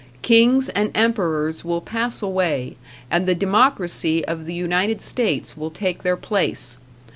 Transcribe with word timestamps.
Kings 0.23 0.67
and 0.69 0.89
emperors 0.97 1.63
will 1.63 1.79
pass 1.79 2.23
away, 2.23 2.75
and 3.11 3.27
the 3.27 3.35
democracy 3.35 4.25
of 4.25 4.47
the 4.47 4.53
United 4.55 4.99
States 4.99 5.55
will 5.55 5.69
take 5.69 6.01
their 6.01 6.17
place. 6.17 6.79